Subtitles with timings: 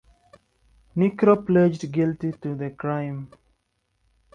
[0.95, 3.29] Necro pleaded guilty to the crime.